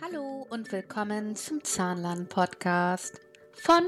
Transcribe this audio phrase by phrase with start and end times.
[0.00, 3.20] Hallo und willkommen zum Zahnlern-Podcast
[3.54, 3.84] von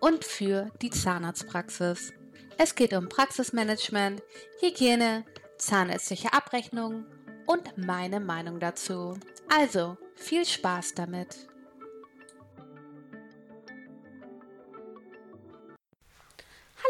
[0.00, 2.12] und für die Zahnarztpraxis.
[2.58, 4.22] Es geht um Praxismanagement,
[4.60, 5.24] Hygiene,
[5.58, 7.06] zahnärztliche Abrechnung
[7.46, 9.18] und meine Meinung dazu.
[9.48, 11.48] Also viel Spaß damit!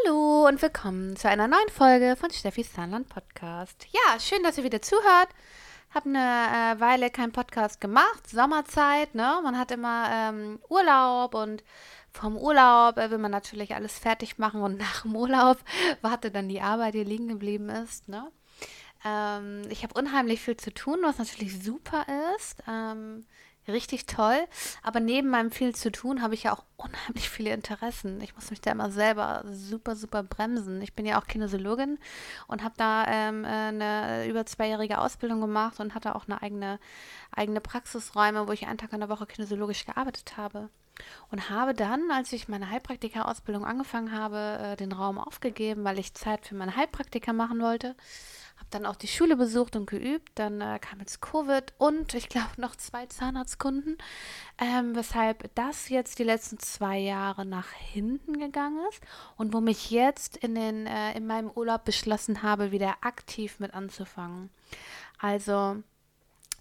[0.05, 3.87] Hallo und willkommen zu einer neuen Folge von Steffis Zahnland Podcast.
[3.91, 5.29] Ja, schön, dass ihr wieder zuhört.
[5.97, 9.39] Habe eine äh, Weile keinen Podcast gemacht, Sommerzeit, ne?
[9.41, 11.63] Man hat immer ähm, Urlaub und
[12.11, 15.57] vom Urlaub äh, will man natürlich alles fertig machen und nach dem Urlaub
[16.03, 18.31] wartet dann die Arbeit, die liegen geblieben ist, ne?
[19.03, 22.05] Ähm, ich habe unheimlich viel zu tun, was natürlich super
[22.35, 22.61] ist.
[22.67, 23.25] Ähm,
[23.67, 24.47] richtig toll.
[24.83, 28.21] Aber neben meinem viel zu tun habe ich ja auch unheimlich viele Interessen.
[28.21, 30.81] Ich muss mich da immer selber super, super bremsen.
[30.81, 31.97] Ich bin ja auch Kinesiologin
[32.47, 36.79] und habe da ähm, äh, eine über zweijährige Ausbildung gemacht und hatte auch eine eigene,
[37.31, 40.69] eigene Praxisräume, wo ich einen Tag in der Woche kinesiologisch gearbeitet habe.
[41.29, 46.15] Und habe dann, als ich meine Heilpraktika-Ausbildung angefangen habe, äh, den Raum aufgegeben, weil ich
[46.15, 47.95] Zeit für meine Heilpraktika machen wollte
[48.57, 50.31] habe dann auch die Schule besucht und geübt.
[50.35, 53.97] Dann äh, kam jetzt Covid und ich glaube noch zwei Zahnarztkunden,
[54.57, 59.01] ähm, weshalb das jetzt die letzten zwei Jahre nach hinten gegangen ist
[59.37, 63.73] und wo mich jetzt in, den, äh, in meinem Urlaub beschlossen habe, wieder aktiv mit
[63.73, 64.49] anzufangen.
[65.19, 65.77] Also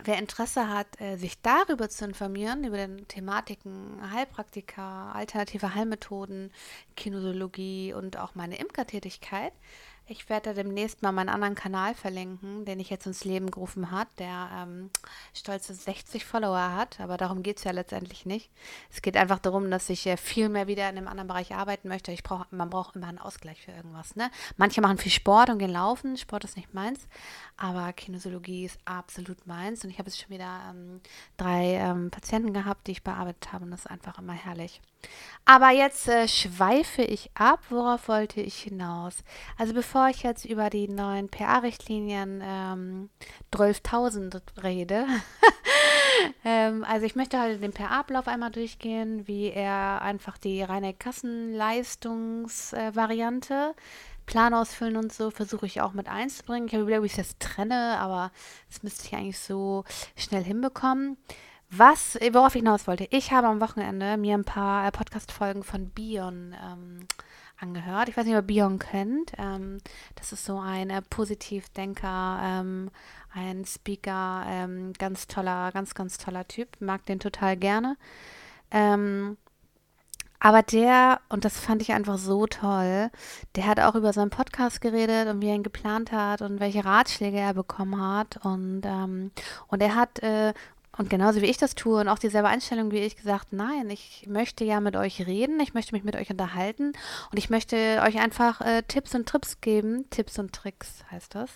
[0.05, 6.53] Wer Interesse hat, äh, sich darüber zu informieren, über den Thematiken Heilpraktika, alternative Heilmethoden,
[6.97, 9.55] Kinosologie und auch meine Imkertätigkeit,
[10.09, 14.09] ich werde demnächst mal meinen anderen Kanal verlinken, den ich jetzt ins Leben gerufen hat,
[14.19, 14.91] der ähm,
[15.35, 18.51] stolze 60 Follower hat, aber darum geht es ja letztendlich nicht.
[18.91, 21.89] Es geht einfach darum, dass ich äh, viel mehr wieder in einem anderen Bereich arbeiten
[21.89, 22.13] möchte.
[22.13, 24.15] Ich brauch, man braucht immer einen Ausgleich für irgendwas.
[24.15, 24.31] Ne?
[24.57, 26.17] Manche machen viel Sport und gehen laufen.
[26.17, 27.09] Sport ist nicht meins,
[27.57, 29.83] aber Kinesiologie ist absolut meins.
[29.83, 31.01] Und ich habe jetzt schon wieder ähm,
[31.37, 34.81] drei ähm, Patienten gehabt, die ich bearbeitet habe und das ist einfach immer herrlich.
[35.49, 37.61] Aber jetzt äh, schweife ich ab.
[37.69, 39.23] Worauf wollte ich hinaus?
[39.57, 43.11] Also bevor ich jetzt über die neuen PA-Richtlinien ähm,
[43.53, 45.07] 12.000 rede,
[46.45, 53.75] ähm, also ich möchte halt den PA-Ablauf einmal durchgehen, wie er einfach die reine Kassenleistungsvariante
[53.77, 53.81] äh,
[54.27, 56.67] Plan ausfüllen und so versuche ich auch mit einzubringen.
[56.67, 58.33] Ich habe überlegt, ob ich das trenne, aber
[58.69, 59.85] das müsste ich eigentlich so
[60.17, 61.17] schnell hinbekommen.
[61.71, 65.91] Was, worauf ich hinaus wollte, ich habe am Wochenende mir ein paar äh, Podcast-Folgen von
[65.91, 67.07] Bion ähm,
[67.59, 68.09] angehört.
[68.09, 69.33] Ich weiß nicht, ob ihr Bion kennt.
[69.37, 69.79] Ähm,
[70.15, 72.91] das ist so ein äh, Positivdenker, ähm,
[73.35, 76.69] ein Speaker, ähm, ganz toller, ganz, ganz toller Typ.
[76.81, 77.97] Mag den total gerne.
[78.71, 79.37] Ähm,
[80.39, 83.11] aber der, und das fand ich einfach so toll,
[83.57, 86.85] der hat auch über seinen Podcast geredet und wie er ihn geplant hat und welche
[86.85, 88.45] Ratschläge er bekommen hat.
[88.45, 89.33] Und, ähm,
[89.69, 90.53] und er hat äh,
[90.99, 94.25] und genauso wie ich das tue und auch dieselbe Einstellung wie ich gesagt, nein, ich
[94.29, 96.93] möchte ja mit euch reden, ich möchte mich mit euch unterhalten
[97.31, 101.51] und ich möchte euch einfach äh, Tipps und Trips geben, Tipps und Tricks heißt das,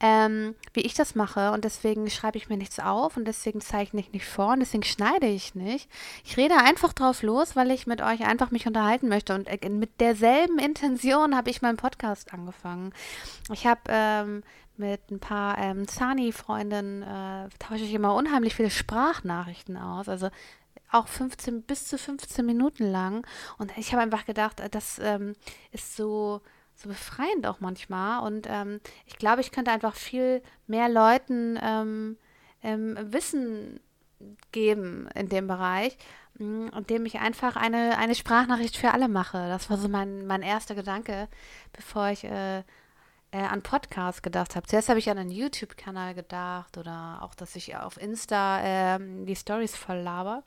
[0.00, 4.00] ähm, wie ich das mache und deswegen schreibe ich mir nichts auf und deswegen zeichne
[4.00, 5.88] ich nicht vor und deswegen schneide ich nicht.
[6.24, 9.68] Ich rede einfach drauf los, weil ich mit euch einfach mich unterhalten möchte und äh,
[9.68, 12.92] mit derselben Intention habe ich meinen Podcast angefangen.
[13.52, 14.42] Ich habe ähm,
[14.80, 20.08] mit ein paar ähm, Zani-Freundinnen äh, tausche ich immer unheimlich viele Sprachnachrichten aus.
[20.08, 20.30] Also
[20.90, 23.24] auch 15 bis zu 15 Minuten lang.
[23.58, 25.36] Und ich habe einfach gedacht, äh, das ähm,
[25.70, 26.40] ist so,
[26.74, 28.26] so befreiend auch manchmal.
[28.26, 32.16] Und ähm, ich glaube, ich könnte einfach viel mehr Leuten ähm,
[32.62, 33.80] ähm, Wissen
[34.50, 35.96] geben in dem Bereich,
[36.38, 39.46] mm, indem ich einfach eine, eine Sprachnachricht für alle mache.
[39.48, 41.28] Das war so mein, mein erster Gedanke,
[41.72, 42.62] bevor ich äh,
[43.32, 44.66] äh, an Podcasts gedacht habe.
[44.66, 49.36] Zuerst habe ich an einen YouTube-Kanal gedacht oder auch, dass ich auf Insta äh, die
[49.36, 50.42] Stories voll laber.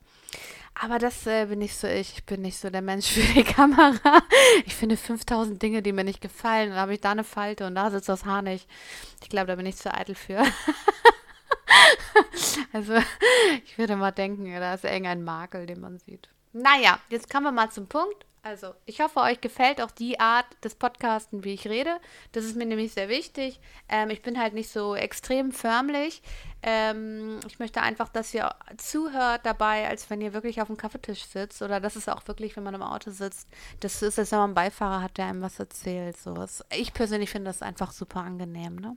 [0.74, 2.14] Aber das äh, bin nicht so ich.
[2.14, 4.22] Ich bin nicht so der Mensch für die Kamera.
[4.66, 6.70] Ich finde 5000 Dinge, die mir nicht gefallen.
[6.70, 8.68] Dann habe ich da eine Falte und da sitzt das Haar nicht.
[9.22, 10.42] Ich glaube, da bin ich zu eitel für.
[12.72, 12.94] also,
[13.64, 16.28] ich würde mal denken, da ist irgendein Makel, den man sieht.
[16.52, 18.26] Naja, jetzt kommen wir mal zum Punkt.
[18.44, 21.98] Also, ich hoffe, euch gefällt auch die Art des Podcasten, wie ich rede.
[22.32, 23.58] Das ist mir nämlich sehr wichtig.
[23.88, 26.20] Ähm, ich bin halt nicht so extrem förmlich.
[26.62, 31.24] Ähm, ich möchte einfach, dass ihr zuhört dabei, als wenn ihr wirklich auf dem Kaffeetisch
[31.24, 31.62] sitzt.
[31.62, 33.48] Oder das ist auch wirklich, wenn man im Auto sitzt.
[33.80, 36.18] Das ist, als wenn man einen Beifahrer hat, der einem was erzählt.
[36.18, 36.34] So.
[36.76, 38.94] Ich persönlich finde das einfach super angenehm, ne?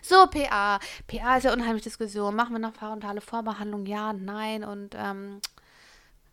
[0.00, 0.78] So, PA.
[1.06, 2.34] PA ist ja unheimlich Diskussion.
[2.34, 3.84] Machen wir noch parentale Vorbehandlung?
[3.84, 4.64] Ja, nein.
[4.64, 5.42] Und ähm,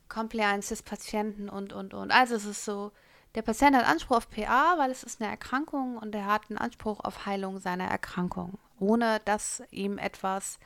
[0.09, 2.11] Compliance des Patienten und, und, und.
[2.11, 2.91] Also es ist so,
[3.35, 6.57] der Patient hat Anspruch auf PA, weil es ist eine Erkrankung und er hat einen
[6.57, 10.59] Anspruch auf Heilung seiner Erkrankung, ohne dass ihm etwas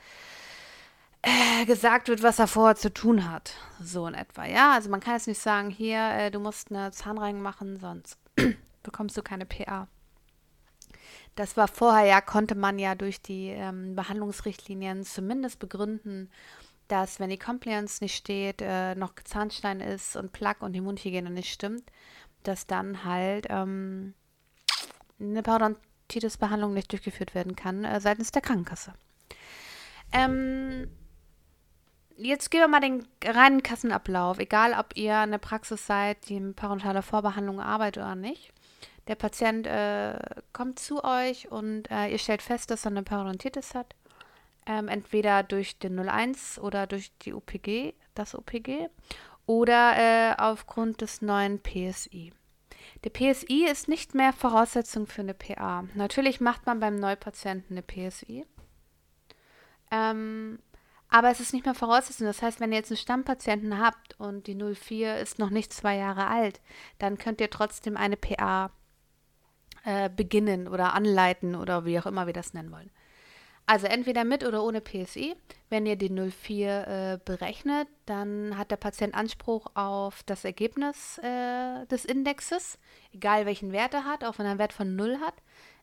[1.22, 3.54] äh, gesagt wird, was er vorher zu tun hat.
[3.82, 4.72] So in etwa, ja.
[4.72, 8.18] Also man kann jetzt nicht sagen, hier, äh, du musst eine Zahnreinigung machen, sonst
[8.82, 9.88] bekommst du keine PA.
[11.34, 16.30] Das war vorher ja, konnte man ja durch die ähm, Behandlungsrichtlinien zumindest begründen,
[16.90, 21.30] dass wenn die Compliance nicht steht, äh, noch Zahnstein ist und Plaque und die Mundhygiene
[21.30, 21.84] nicht stimmt,
[22.42, 24.14] dass dann halt ähm,
[25.20, 28.92] eine Parodontitis-Behandlung nicht durchgeführt werden kann äh, seitens der Krankenkasse.
[30.12, 30.88] Ähm,
[32.16, 36.54] jetzt gehen wir mal den reinen Kassenablauf, egal ob ihr eine Praxis seid, die in
[36.54, 38.52] parentale Vorbehandlung arbeitet oder nicht.
[39.06, 40.18] Der Patient äh,
[40.52, 43.94] kommt zu euch und äh, ihr stellt fest, dass er eine Parodontitis hat.
[44.66, 48.88] Ähm, entweder durch den 01 oder durch die OPG, das OPG,
[49.46, 52.32] oder äh, aufgrund des neuen PSI.
[53.04, 55.84] Der PSI ist nicht mehr Voraussetzung für eine PA.
[55.94, 58.44] Natürlich macht man beim Neupatienten eine PSI.
[59.90, 60.58] Ähm,
[61.08, 62.26] aber es ist nicht mehr Voraussetzung.
[62.26, 65.96] Das heißt, wenn ihr jetzt einen Stammpatienten habt und die 04 ist noch nicht zwei
[65.96, 66.60] Jahre alt,
[66.98, 68.70] dann könnt ihr trotzdem eine PA
[69.84, 72.90] äh, beginnen oder anleiten oder wie auch immer wir das nennen wollen.
[73.70, 75.36] Also entweder mit oder ohne PSI.
[75.68, 81.86] Wenn ihr die 04 äh, berechnet, dann hat der Patient Anspruch auf das Ergebnis äh,
[81.86, 82.80] des Indexes,
[83.12, 85.34] egal welchen Wert er hat, auch wenn er einen Wert von 0 hat,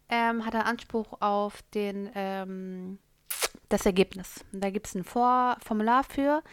[0.09, 2.99] ähm, hat er Anspruch auf den ähm,
[3.69, 4.43] das Ergebnis.
[4.51, 6.43] Da gibt es ein Vor Formular für,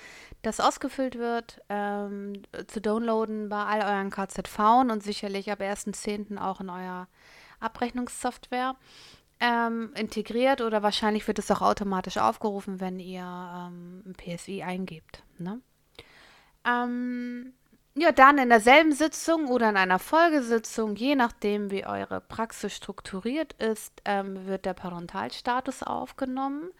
[0.43, 6.39] das ausgefüllt wird, ähm, zu downloaden bei all euren KZV und sicherlich ab 1.10.
[6.39, 7.09] auch in eurer
[7.59, 8.77] Abrechnungssoftware
[9.45, 15.23] ähm, integriert oder wahrscheinlich wird es auch automatisch aufgerufen, wenn ihr ähm, ein PSI eingebt.
[15.39, 15.61] Ne?
[16.67, 17.53] Ähm,
[17.95, 23.53] ja, dann in derselben Sitzung oder in einer Folgesitzung, je nachdem, wie eure Praxis strukturiert
[23.55, 26.71] ist, ähm, wird der Parentalstatus aufgenommen.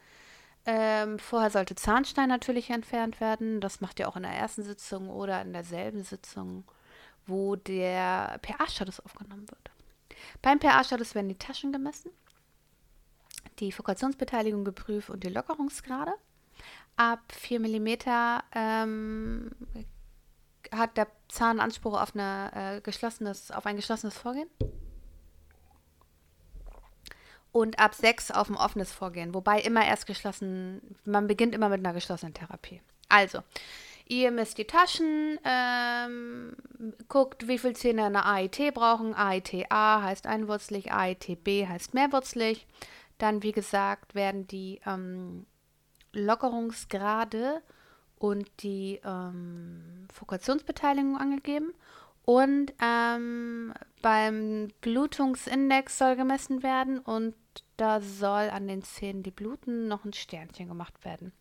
[0.67, 3.61] Ähm, vorher sollte Zahnstein natürlich entfernt werden.
[3.61, 6.65] Das macht ihr auch in der ersten Sitzung oder in derselben Sitzung,
[7.27, 9.71] wo der pH-Status aufgenommen wird.
[10.41, 12.11] Beim pH-Status werden die Taschen gemessen,
[13.61, 16.13] die Fokationsbeteiligung geprüft und die Lockerungsgrade.
[16.97, 17.89] Ab 4 mm
[18.55, 19.51] ähm,
[20.71, 24.49] hat der Zahn Anspruch auf, eine, äh, geschlossenes, auf ein geschlossenes Vorgehen
[27.55, 31.79] und ab sechs auf ein offenes Vorgehen, wobei immer erst geschlossen, man beginnt immer mit
[31.79, 32.81] einer geschlossenen Therapie.
[33.09, 33.43] Also,
[34.07, 36.57] ihr misst die Taschen, ähm,
[37.07, 39.15] guckt, wie viele Zähne eine AIT brauchen.
[39.15, 42.67] AIT A heißt einwurzlig, AIT B heißt mehrwurzlig.
[43.19, 45.47] Dann, wie gesagt, werden die ähm,
[46.13, 47.63] Lockerungsgrade
[48.19, 51.75] und die ähm, Fokationsbeteiligung angegeben.
[52.25, 57.35] Und ähm, beim Blutungsindex soll gemessen werden und
[57.77, 61.33] da soll an den Zähnen, die bluten, noch ein Sternchen gemacht werden.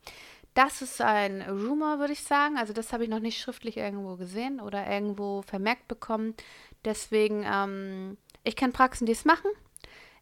[0.54, 2.58] Das ist ein Rumor, würde ich sagen.
[2.58, 6.36] Also das habe ich noch nicht schriftlich irgendwo gesehen oder irgendwo vermerkt bekommen.
[6.86, 9.50] Deswegen, ähm, ich kenne Praxen, die es machen.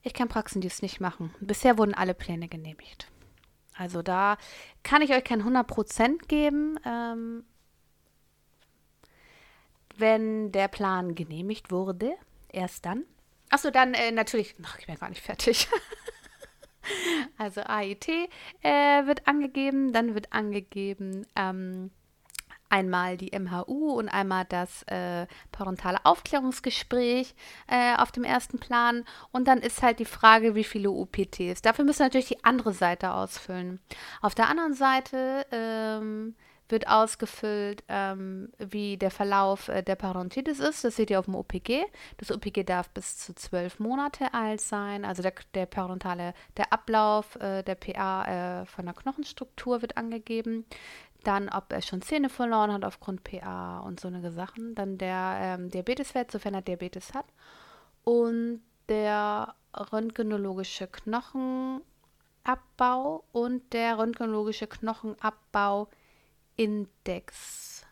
[0.04, 1.34] Ich die es nicht machen.
[1.40, 3.08] Bisher wurden alle Pläne genehmigt.
[3.76, 4.38] Also da
[4.84, 6.80] kann ich euch kein 100% geben.
[6.86, 7.44] Ähm,
[9.98, 12.14] wenn der Plan genehmigt wurde,
[12.50, 13.04] erst dann.
[13.50, 15.68] Achso, dann äh, natürlich, ach, ich bin gar nicht fertig.
[17.38, 18.08] also AIT
[18.62, 21.92] äh, wird angegeben, dann wird angegeben ähm,
[22.72, 27.36] einmal die MHU und einmal das äh, parentale Aufklärungsgespräch
[27.68, 29.04] äh, auf dem ersten Plan.
[29.32, 31.62] Und dann ist halt die Frage, wie viele UPTs.
[31.62, 33.80] Dafür müssen wir natürlich die andere Seite ausfüllen.
[34.22, 36.36] Auf der anderen Seite ähm,
[36.72, 40.84] wird ausgefüllt, ähm, wie der Verlauf äh, der Parodontitis ist.
[40.84, 41.84] Das seht ihr auf dem OPG.
[42.18, 45.06] Das OPG darf bis zu zwölf Monate alt sein.
[45.06, 50.66] Also der, der parodontale, der Ablauf äh, der PA äh, von der Knochenstruktur wird angegeben.
[51.24, 54.74] Dann, ob er schon Zähne verloren hat aufgrund PA und so eine Sachen.
[54.76, 57.26] Dann der ähm, Diabeteswert, sofern er Diabetes hat.
[58.04, 61.84] Und der röntgenologische Knochenabbau
[63.32, 65.88] und der röntgenologische Knochenabbau
[66.56, 67.86] Index.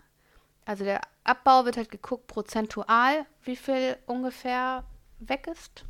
[0.66, 4.84] Also der Abbau wird halt geguckt prozentual, wie viel ungefähr
[5.20, 5.86] weg ist.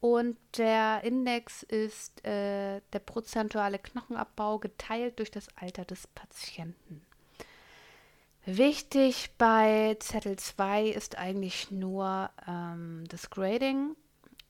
[0.00, 7.04] Und der Index ist äh, der prozentuale Knochenabbau geteilt durch das Alter des Patienten.
[8.44, 13.96] Wichtig bei Zettel 2 ist eigentlich nur ähm, das Grading,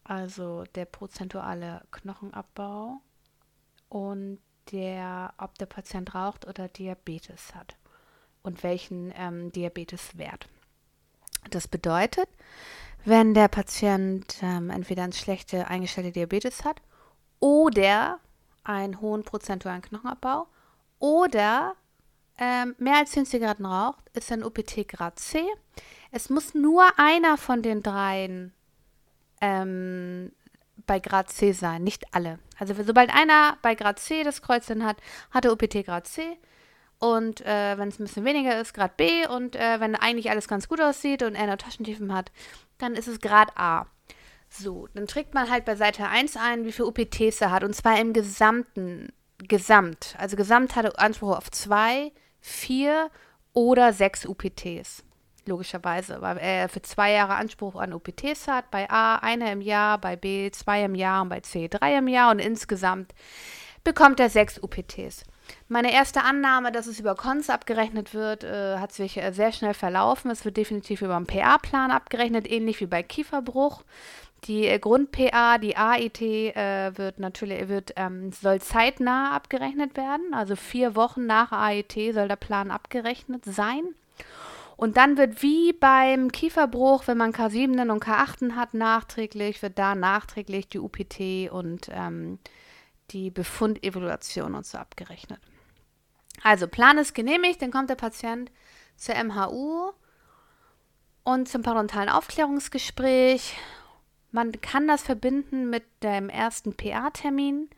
[0.04, 3.00] also der prozentuale Knochenabbau
[3.88, 4.38] und
[4.72, 7.76] der, ob der Patient raucht oder Diabetes hat
[8.42, 10.46] und welchen ähm, Diabeteswert.
[11.50, 12.28] Das bedeutet,
[13.06, 16.82] wenn der Patient ähm, entweder ein schlechte eingestellte Diabetes hat
[17.38, 18.18] oder
[18.64, 20.48] einen hohen prozentualen Knochenabbau
[20.98, 21.74] oder
[22.38, 25.44] ähm, mehr als 10 Zigaretten raucht, ist ein UPT Grad C.
[26.10, 28.52] Es muss nur einer von den dreien
[29.40, 30.32] ähm,
[30.86, 32.38] bei Grad C sein, nicht alle.
[32.58, 34.96] Also sobald einer bei Grad C das Kreuzchen hat,
[35.30, 36.36] hat er UPT Grad C.
[36.98, 39.26] Und äh, wenn es ein bisschen weniger ist, Grad B.
[39.26, 42.32] Und äh, wenn eigentlich alles ganz gut aussieht und er nur Taschentiefen hat,
[42.78, 43.86] dann ist es Grad A.
[44.48, 47.64] So, dann trägt man halt bei Seite 1 ein, wie viele UPTs er hat.
[47.64, 50.14] Und zwar im gesamten, Gesamt.
[50.18, 53.10] Also Gesamt hat er Anspruch auf 2, 4
[53.52, 55.04] oder 6 UPTs
[55.48, 58.70] logischerweise, weil er für zwei Jahre Anspruch an OPTs hat.
[58.70, 62.08] Bei A eine im Jahr, bei B zwei im Jahr und bei C drei im
[62.08, 63.14] Jahr und insgesamt
[63.84, 65.24] bekommt er sechs UPTs.
[65.68, 69.74] Meine erste Annahme, dass es über Cons abgerechnet wird, äh, hat sich äh, sehr schnell
[69.74, 70.30] verlaufen.
[70.30, 73.82] Es wird definitiv über einen PA-Plan abgerechnet, ähnlich wie bei Kieferbruch.
[74.44, 80.34] Die äh, Grund-PA, die AIT, äh, wird natürlich, wird, ähm, soll zeitnah abgerechnet werden.
[80.34, 83.82] Also vier Wochen nach AIT soll der Plan abgerechnet sein.
[84.76, 89.94] Und dann wird wie beim Kieferbruch, wenn man K7 und K8 hat, nachträglich, wird da
[89.94, 92.38] nachträglich die UPT und ähm,
[93.10, 95.40] die Befundevaluation und so abgerechnet.
[96.42, 98.50] Also Plan ist genehmigt, dann kommt der Patient
[98.96, 99.92] zur MHU
[101.24, 103.56] und zum parontalen Aufklärungsgespräch.
[104.32, 107.70] Man kann das verbinden mit dem ersten PA-Termin,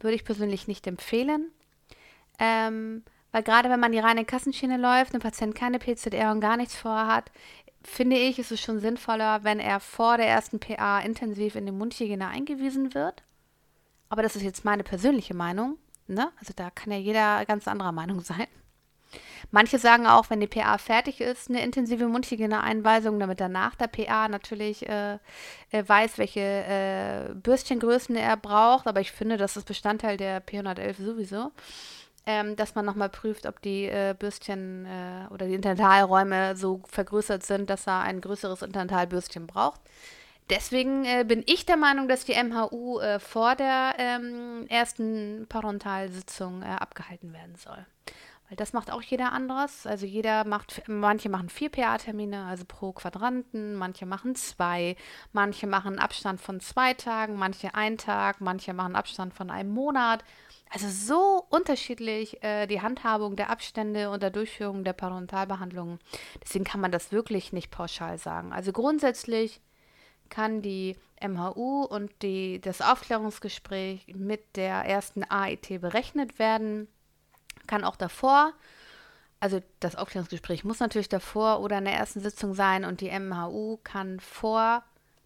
[0.00, 1.50] würde ich persönlich nicht empfehlen.
[2.38, 3.02] Ähm,
[3.32, 6.76] weil gerade wenn man die reine Kassenschiene läuft, ein Patient keine PZR und gar nichts
[6.76, 7.30] vorhat,
[7.82, 11.72] finde ich, ist es schon sinnvoller, wenn er vor der ersten PA intensiv in die
[11.72, 13.22] Mundhygiene eingewiesen wird.
[14.08, 15.78] Aber das ist jetzt meine persönliche Meinung.
[16.06, 16.30] Ne?
[16.38, 18.46] Also da kann ja jeder ganz anderer Meinung sein.
[19.50, 23.86] Manche sagen auch, wenn die PA fertig ist, eine intensive Mundhygiene-Einweisung, damit er nach der
[23.86, 25.18] PA natürlich äh,
[25.70, 28.86] weiß, welche äh, Bürstchengrößen er braucht.
[28.86, 31.52] Aber ich finde, das ist Bestandteil der P111 sowieso
[32.26, 37.44] ähm, dass man nochmal prüft, ob die äh, Bürstchen äh, oder die Intentalräume so vergrößert
[37.44, 39.80] sind, dass er ein größeres Intentalbürstchen braucht.
[40.48, 46.62] Deswegen äh, bin ich der Meinung, dass die MHU äh, vor der ähm, ersten Parentalsitzung
[46.62, 47.84] äh, abgehalten werden soll.
[48.48, 49.86] Weil das macht auch jeder anderes.
[49.86, 54.96] Also jeder macht, manche machen vier PA-Termine, also pro Quadranten, manche machen zwei,
[55.32, 60.22] manche machen Abstand von zwei Tagen, manche einen Tag, manche machen Abstand von einem Monat.
[60.70, 65.98] Also so unterschiedlich äh, die Handhabung der Abstände und der Durchführung der Parentalbehandlung.
[66.42, 68.52] Deswegen kann man das wirklich nicht pauschal sagen.
[68.52, 69.60] Also grundsätzlich
[70.28, 76.88] kann die MHU und die, das Aufklärungsgespräch mit der ersten AIT berechnet werden.
[77.66, 78.52] Kann auch davor,
[79.40, 83.78] also das Aufklärungsgespräch muss natürlich davor oder in der ersten Sitzung sein und die MHU
[83.84, 84.82] kann vor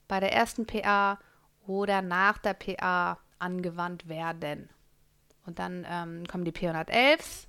[0.08, 1.18] bei der ersten PA
[1.66, 4.68] oder nach der PA angewandt werden.
[5.46, 7.46] Und dann ähm, kommen die P111.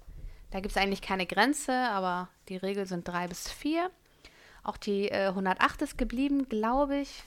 [0.51, 3.89] Da gibt es eigentlich keine Grenze, aber die Regel sind drei bis vier.
[4.63, 7.23] Auch die äh, 108 ist geblieben, glaube ich.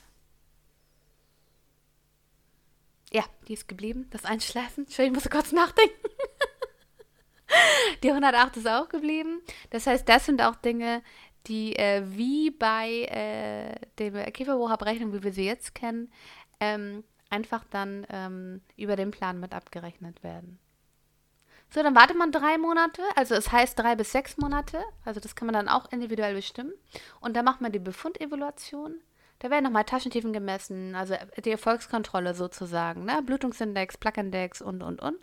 [3.15, 4.09] Ja, die ist geblieben.
[4.11, 4.87] Das Einschleifen.
[4.87, 5.95] Entschuldigung, ich muss kurz nachdenken.
[8.03, 9.41] die 108 ist auch geblieben.
[9.71, 11.01] Das heißt, das sind auch Dinge,
[11.47, 16.13] die äh, wie bei äh, der Kieferbruchabrechnung, wie wir sie jetzt kennen,
[16.59, 20.59] ähm, einfach dann ähm, über den Plan mit abgerechnet werden.
[21.71, 25.37] So, dann wartet man drei Monate, also es heißt drei bis sechs Monate, also das
[25.37, 26.73] kann man dann auch individuell bestimmen.
[27.21, 28.97] Und dann macht man die Befundevaluation.
[29.45, 33.21] Da werden nochmal Taschentiefen gemessen, also die Erfolgskontrolle sozusagen, ne?
[33.21, 35.19] Blutungsindex, Plaqueindex und, und, und,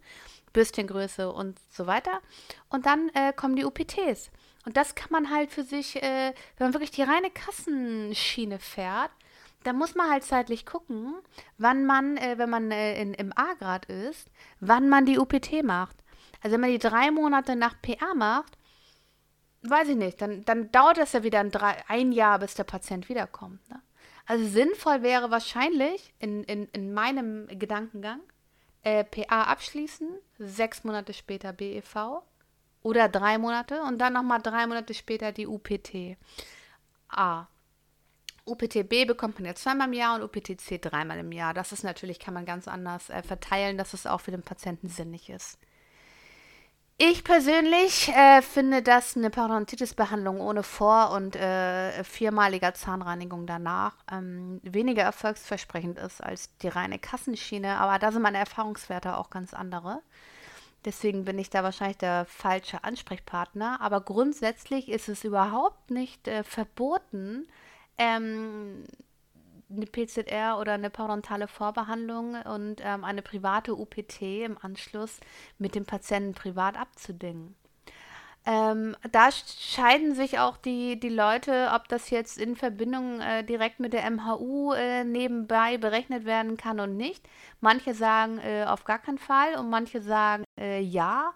[0.53, 2.21] Bürstchengröße und so weiter.
[2.69, 4.29] Und dann äh, kommen die UPTs.
[4.63, 9.09] Und das kann man halt für sich, äh, wenn man wirklich die reine Kassenschiene fährt,
[9.63, 11.15] da muss man halt zeitlich gucken,
[11.57, 15.95] wann man, äh, wenn man äh, in, im A-Grad ist, wann man die UPT macht.
[16.43, 18.55] Also wenn man die drei Monate nach PA macht,
[19.63, 22.65] weiß ich nicht, dann, dann dauert das ja wieder ein, drei, ein Jahr, bis der
[22.65, 23.67] Patient wiederkommt.
[23.67, 23.81] Ne?
[24.25, 28.21] Also sinnvoll wäre wahrscheinlich in, in, in meinem Gedankengang
[28.83, 30.09] äh, PA abschließen,
[30.39, 32.21] sechs Monate später BEV
[32.83, 36.17] oder drei Monate und dann nochmal drei Monate später die UPT
[37.09, 37.47] A.
[38.45, 41.53] UPTB bekommt man ja zweimal im Jahr und UPTC dreimal im Jahr.
[41.53, 44.89] Das ist natürlich, kann man ganz anders äh, verteilen, dass es auch für den Patienten
[44.89, 45.59] sinnig ist.
[47.03, 54.59] Ich persönlich äh, finde, dass eine Parodontitis-Behandlung ohne Vor- und äh, viermaliger Zahnreinigung danach ähm,
[54.61, 57.77] weniger erfolgsversprechend ist als die reine Kassenschiene.
[57.77, 60.03] Aber da sind meine Erfahrungswerte auch ganz andere.
[60.85, 63.81] Deswegen bin ich da wahrscheinlich der falsche Ansprechpartner.
[63.81, 67.47] Aber grundsätzlich ist es überhaupt nicht äh, verboten,
[67.97, 68.83] ähm,
[69.75, 75.19] eine PZR oder eine parodontale Vorbehandlung und ähm, eine private UPT im Anschluss
[75.57, 77.55] mit dem Patienten privat abzudingen.
[78.43, 83.79] Ähm, da scheiden sich auch die, die Leute, ob das jetzt in Verbindung äh, direkt
[83.79, 87.27] mit der MHU äh, nebenbei berechnet werden kann und nicht.
[87.59, 91.33] Manche sagen äh, auf gar keinen Fall und manche sagen äh, ja.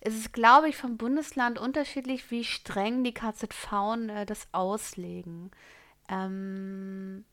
[0.00, 5.50] Es ist, glaube ich, vom Bundesland unterschiedlich, wie streng die KZV äh, das auslegen.
[6.08, 7.26] Ähm,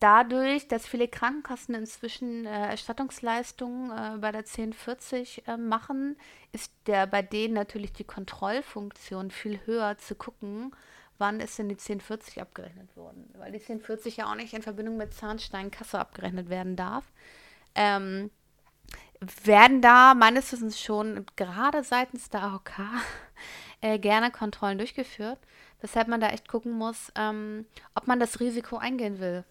[0.00, 6.16] dadurch, dass viele Krankenkassen inzwischen äh, Erstattungsleistungen äh, bei der 1040 äh, machen,
[6.52, 10.74] ist der bei denen natürlich die Kontrollfunktion viel höher zu gucken,
[11.18, 13.28] wann ist denn die 1040 abgerechnet worden.
[13.38, 17.04] Weil die 1040 ja auch nicht in Verbindung mit Zahnsteinkasse abgerechnet werden darf.
[17.74, 18.30] Ähm,
[19.20, 22.70] werden da meines Wissens schon gerade seitens der AOK
[23.80, 25.38] äh, gerne Kontrollen durchgeführt,
[25.80, 29.44] weshalb man da echt gucken muss, ähm, ob man das Risiko eingehen will.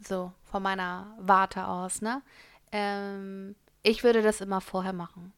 [0.00, 2.22] So, von meiner Warte aus, ne?
[2.72, 5.32] Ähm, ich würde das immer vorher machen.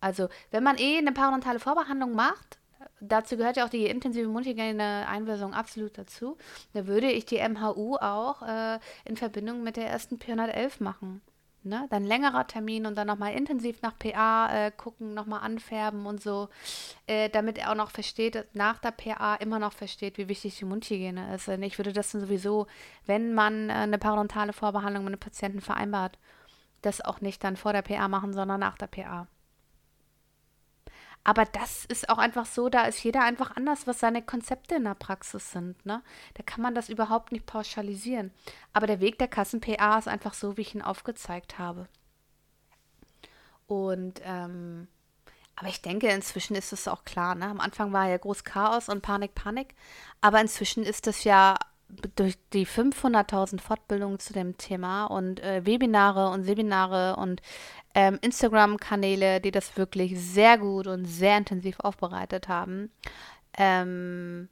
[0.00, 2.58] Also, wenn man eh eine parodontale Vorbehandlung macht,
[3.00, 6.36] dazu gehört ja auch die intensive mundhygiene Einweisung absolut dazu,
[6.72, 11.22] dann würde ich die MHU auch äh, in Verbindung mit der ersten P111 machen.
[11.64, 11.86] Ne?
[11.90, 16.48] Dann längerer Termin und dann nochmal intensiv nach PA äh, gucken, nochmal anfärben und so,
[17.06, 20.64] äh, damit er auch noch versteht, nach der PA immer noch versteht, wie wichtig die
[20.64, 21.48] Mundhygiene ist.
[21.48, 22.66] Und ich würde das dann sowieso,
[23.06, 26.18] wenn man äh, eine parodontale Vorbehandlung mit einem Patienten vereinbart,
[26.82, 29.26] das auch nicht dann vor der PA machen, sondern nach der PA.
[31.24, 34.84] Aber das ist auch einfach so, da ist jeder einfach anders, was seine Konzepte in
[34.84, 35.84] der Praxis sind.
[35.86, 36.02] Ne?
[36.34, 38.30] Da kann man das überhaupt nicht pauschalisieren.
[38.74, 41.88] Aber der Weg der Kassen-PA ist einfach so, wie ich ihn aufgezeigt habe.
[43.66, 44.86] Und, ähm,
[45.56, 47.34] aber ich denke, inzwischen ist es auch klar.
[47.34, 47.46] Ne?
[47.46, 49.74] Am Anfang war ja groß Chaos und Panik, Panik.
[50.20, 51.56] Aber inzwischen ist es ja
[52.16, 57.42] durch die 500.000 Fortbildungen zu dem Thema und äh, Webinare und Seminare und
[57.94, 62.90] ähm, Instagram-Kanäle, die das wirklich sehr gut und sehr intensiv aufbereitet haben,
[63.56, 64.48] ähm,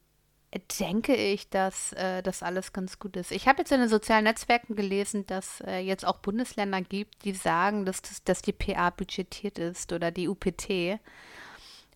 [0.78, 3.32] denke ich, dass äh, das alles ganz gut ist.
[3.32, 7.32] Ich habe jetzt in den sozialen Netzwerken gelesen, dass äh, jetzt auch Bundesländer gibt, die
[7.32, 11.00] sagen, dass, das, dass die PA budgetiert ist oder die UPT.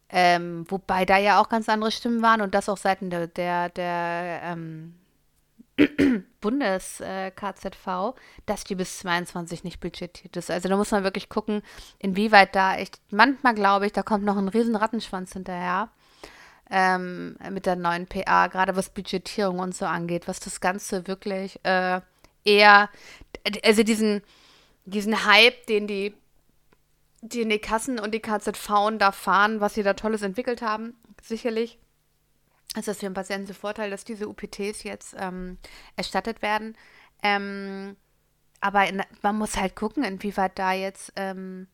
[0.08, 3.68] Ähm, wobei da ja auch ganz andere Stimmen waren und das auch seitens der, der,
[3.70, 4.94] der ähm,
[6.40, 8.12] Bundes-KZV, äh,
[8.46, 10.50] dass die bis 22 nicht budgetiert ist.
[10.50, 11.62] Also da muss man wirklich gucken,
[11.98, 15.90] inwieweit da echt, manchmal glaube ich, da kommt noch ein riesen Rattenschwanz hinterher
[16.70, 21.60] ähm, mit der neuen PA, gerade was Budgetierung und so angeht, was das Ganze wirklich
[21.64, 22.00] äh,
[22.44, 22.88] eher,
[23.64, 24.22] also diesen,
[24.84, 26.14] diesen Hype, den die,
[27.20, 31.78] den die Kassen und die KZV da fahren, was sie da Tolles entwickelt haben, sicherlich
[32.74, 35.58] ist das für den Patienten Vorteil, dass diese UPTs jetzt ähm,
[35.96, 36.76] erstattet werden.
[37.22, 37.96] Ähm,
[38.60, 41.68] aber in, man muss halt gucken, inwieweit da jetzt, ähm,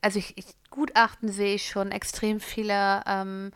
[0.00, 3.50] also ich, ich, Gutachten sehe ich schon extrem viele, ähm,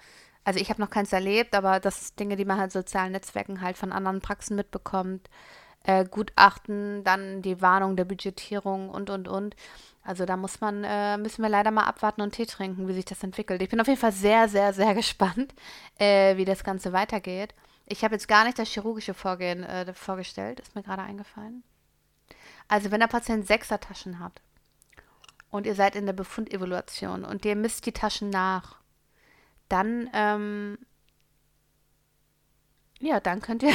[0.44, 3.61] also ich habe noch keins erlebt, aber das sind Dinge, die man halt sozialen Netzwerken
[3.61, 5.28] halt von anderen Praxen mitbekommt.
[5.88, 9.57] Äh, Gutachten, dann die Warnung der Budgetierung und, und, und.
[10.03, 13.07] Also da muss man, äh, müssen wir leider mal abwarten und Tee trinken, wie sich
[13.07, 13.62] das entwickelt.
[13.62, 15.55] Ich bin auf jeden Fall sehr, sehr, sehr gespannt,
[15.98, 17.55] äh, wie das Ganze weitergeht.
[17.87, 21.64] Ich habe jetzt gar nicht das chirurgische Vorgehen äh, vorgestellt, ist mir gerade eingefallen.
[22.68, 24.42] Also wenn der Patient Sechser-Taschen hat
[25.48, 28.77] und ihr seid in der Befundevaluation und ihr misst die Taschen nach,
[29.70, 30.77] dann, ähm,
[33.01, 33.72] ja, dann könnt ihr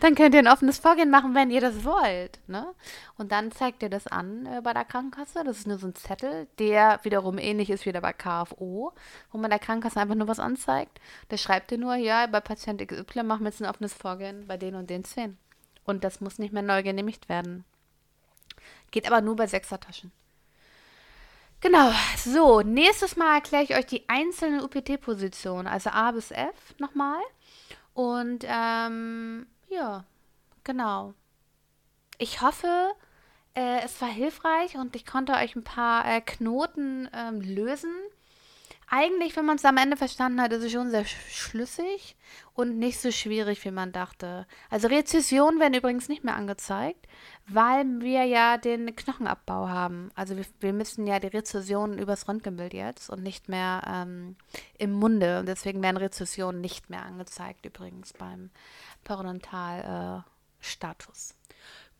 [0.00, 2.40] dann könnt ihr ein offenes Vorgehen machen, wenn ihr das wollt.
[2.46, 2.66] Ne?
[3.16, 5.44] Und dann zeigt ihr das an äh, bei der Krankenkasse.
[5.44, 8.92] Das ist nur so ein Zettel, der wiederum ähnlich ist wie der bei KFO,
[9.32, 11.00] wo man der Krankenkasse einfach nur was anzeigt.
[11.30, 14.56] Der schreibt ihr nur, ja, bei Patient XY machen wir jetzt ein offenes Vorgehen bei
[14.56, 15.38] den und den Szenen.
[15.84, 17.64] Und das muss nicht mehr neu genehmigt werden.
[18.90, 20.12] Geht aber nur bei Sechsertaschen.
[21.60, 27.20] Genau, so, nächstes Mal erkläre ich euch die einzelnen UPT-Positionen, also A bis F nochmal.
[27.94, 30.04] Und ähm, ja,
[30.64, 31.14] genau.
[32.18, 32.92] Ich hoffe,
[33.54, 37.94] äh, es war hilfreich und ich konnte euch ein paar äh, Knoten ähm, lösen.
[38.88, 42.16] Eigentlich, wenn man es am Ende verstanden hat, ist es schon sehr schlüssig
[42.54, 44.46] und nicht so schwierig, wie man dachte.
[44.70, 47.08] Also Rezessionen werden übrigens nicht mehr angezeigt,
[47.48, 50.10] weil wir ja den Knochenabbau haben.
[50.14, 54.36] Also wir, wir müssen ja die Rezessionen übers Röntgenbild jetzt und nicht mehr ähm,
[54.78, 55.40] im Munde.
[55.40, 58.50] Und deswegen werden Rezessionen nicht mehr angezeigt übrigens beim
[59.06, 61.30] Parodontal-Status.
[61.30, 61.34] Äh,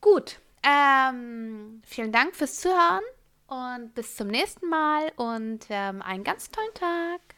[0.01, 3.03] Gut, ähm, vielen Dank fürs Zuhören
[3.47, 7.36] und bis zum nächsten Mal und ähm, einen ganz tollen Tag.